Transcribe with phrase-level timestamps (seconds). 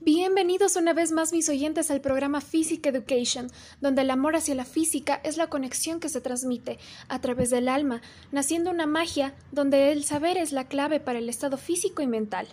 [0.00, 3.48] Bienvenidos una vez más mis oyentes al programa Physic Education,
[3.80, 7.68] donde el amor hacia la física es la conexión que se transmite a través del
[7.68, 8.00] alma,
[8.32, 12.48] naciendo una magia donde el saber es la clave para el estado físico y mental.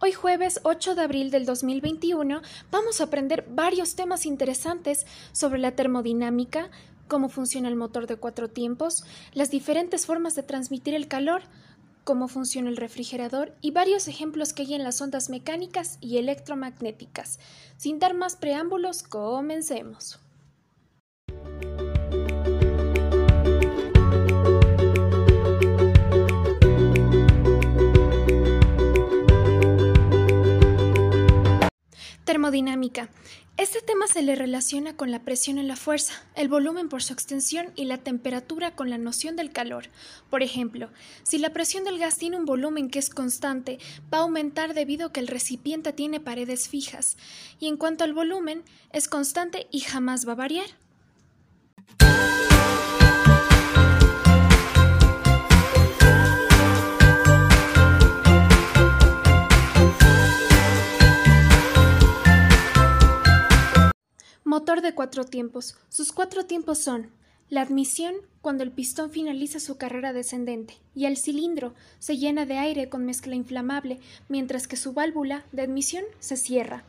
[0.00, 2.40] Hoy jueves 8 de abril del 2021
[2.70, 6.70] vamos a aprender varios temas interesantes sobre la termodinámica,
[7.08, 11.42] cómo funciona el motor de cuatro tiempos, las diferentes formas de transmitir el calor,
[12.04, 17.38] cómo funciona el refrigerador y varios ejemplos que hay en las ondas mecánicas y electromagnéticas.
[17.76, 20.20] Sin dar más preámbulos, comencemos.
[32.48, 33.10] Termodinámica.
[33.58, 37.12] Este tema se le relaciona con la presión en la fuerza, el volumen por su
[37.12, 39.88] extensión y la temperatura con la noción del calor.
[40.30, 40.88] Por ejemplo,
[41.24, 43.78] si la presión del gas tiene un volumen que es constante,
[44.10, 47.18] va a aumentar debido a que el recipiente tiene paredes fijas,
[47.60, 48.62] y en cuanto al volumen,
[48.94, 50.68] es constante y jamás va a variar.
[64.68, 65.76] Motor de cuatro tiempos.
[65.88, 67.10] Sus cuatro tiempos son
[67.48, 72.58] la admisión, cuando el pistón finaliza su carrera descendente, y el cilindro se llena de
[72.58, 76.84] aire con mezcla inflamable, mientras que su válvula de admisión se cierra.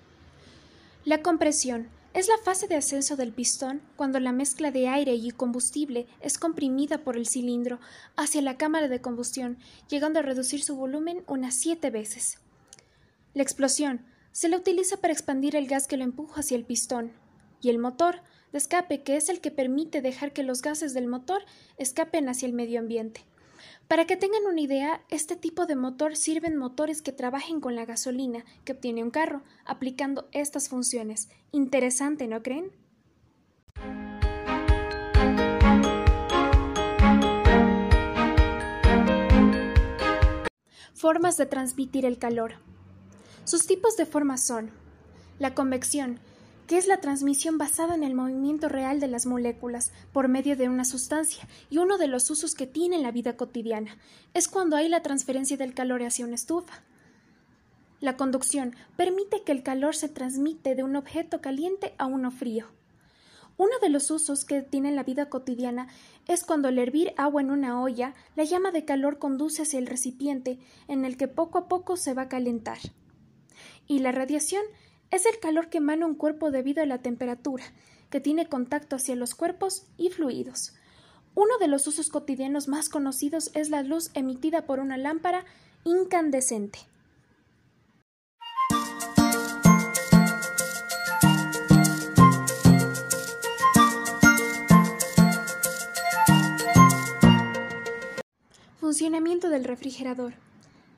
[1.06, 5.32] La compresión es la fase de ascenso del pistón cuando la mezcla de aire y
[5.32, 7.80] combustible es comprimida por el cilindro
[8.18, 9.58] hacia la cámara de combustión,
[9.88, 12.40] llegando a reducir su volumen unas siete veces.
[13.34, 17.14] La explosión se la utiliza para expandir el gas que lo empuja hacia el pistón
[17.62, 21.08] y el motor de escape, que es el que permite dejar que los gases del
[21.08, 21.44] motor
[21.78, 23.26] escapen hacia el medio ambiente.
[23.88, 27.86] Para que tengan una idea, este tipo de motor sirven motores que trabajen con la
[27.86, 31.30] gasolina que obtiene un carro, aplicando estas funciones.
[31.52, 32.72] Interesante, ¿no creen?
[40.94, 42.56] Formas de transmitir el calor.
[43.44, 44.70] Sus tipos de formas son
[45.40, 46.20] la convección,
[46.70, 50.70] que es la transmisión basada en el movimiento real de las moléculas por medio de
[50.70, 53.98] una sustancia, y uno de los usos que tiene en la vida cotidiana
[54.36, 56.84] es cuando hay la transferencia del calor hacia una estufa.
[58.02, 62.68] La conducción permite que el calor se transmite de un objeto caliente a uno frío.
[63.58, 65.88] Uno de los usos que tiene en la vida cotidiana
[66.28, 69.88] es cuando al hervir agua en una olla, la llama de calor conduce hacia el
[69.88, 72.78] recipiente en el que poco a poco se va a calentar.
[73.88, 74.62] Y la radiación
[75.12, 77.64] es el calor que emana un cuerpo debido a la temperatura,
[78.10, 80.74] que tiene contacto hacia los cuerpos y fluidos.
[81.36, 85.46] Uno de los usos cotidianos más conocidos es la luz emitida por una lámpara
[85.84, 86.80] incandescente.
[98.80, 100.34] Funcionamiento del refrigerador.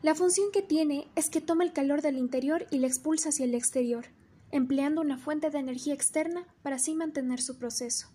[0.02, 3.46] La función que tiene es que toma el calor del interior y lo expulsa hacia
[3.46, 4.06] el exterior,
[4.50, 8.08] empleando una fuente de energía externa para así mantener su proceso.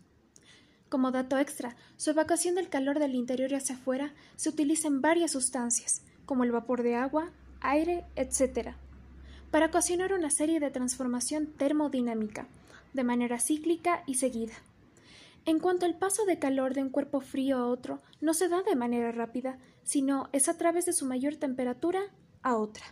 [0.89, 5.31] Como dato extra, su evacuación del calor del interior hacia afuera se utiliza en varias
[5.31, 7.31] sustancias, como el vapor de agua,
[7.61, 8.75] aire, etc.,
[9.53, 12.49] para ocasionar una serie de transformación termodinámica,
[12.95, 14.55] de manera cíclica y seguida.
[15.49, 18.65] En cuanto al paso de calor de un cuerpo frío a otro, no se da
[18.65, 22.01] de manera rápida, sino es a través de su mayor temperatura
[22.43, 22.85] a otra.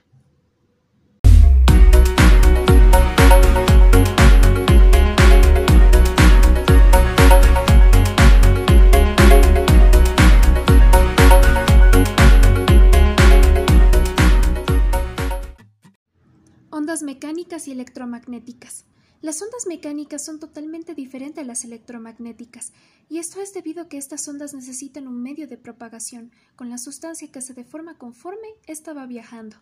[16.71, 18.87] Ondas mecánicas y electromagnéticas.
[19.25, 22.75] Las ondas mecánicas son totalmente diferentes a las electromagnéticas,
[23.09, 26.77] y esto es debido a que estas ondas necesitan un medio de propagación, con la
[26.77, 29.57] sustancia que se deforma conforme ésta va viajando.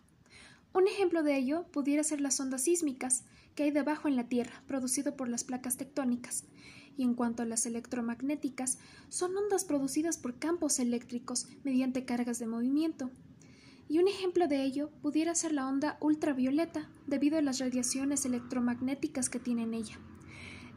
[0.73, 3.23] Un ejemplo de ello pudiera ser las ondas sísmicas
[3.55, 6.43] que hay debajo en la Tierra, producido por las placas tectónicas.
[6.97, 12.47] Y en cuanto a las electromagnéticas, son ondas producidas por campos eléctricos mediante cargas de
[12.47, 13.11] movimiento,
[13.89, 19.29] y un ejemplo de ello pudiera ser la onda ultravioleta, debido a las radiaciones electromagnéticas
[19.29, 19.99] que tiene en ella.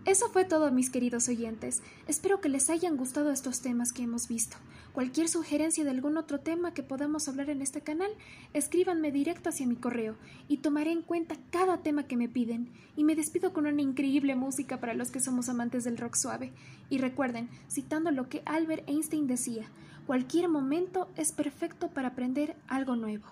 [0.06, 1.82] Eso fue todo, mis queridos oyentes.
[2.06, 4.56] Espero que les hayan gustado estos temas que hemos visto.
[4.92, 8.12] Cualquier sugerencia de algún otro tema que podamos hablar en este canal,
[8.54, 10.16] escríbanme directo hacia mi correo
[10.46, 12.70] y tomaré en cuenta cada tema que me piden.
[12.96, 16.52] Y me despido con una increíble música para los que somos amantes del rock suave.
[16.88, 19.68] Y recuerden, citando lo que Albert Einstein decía,
[20.06, 23.26] Cualquier momento es perfecto para aprender algo nuevo.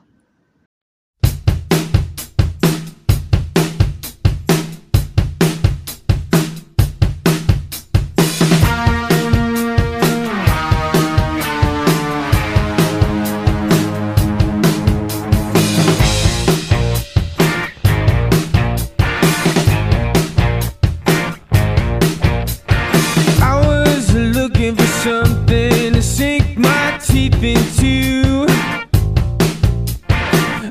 [26.65, 28.47] my teeth into.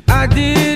[0.08, 0.73] I did.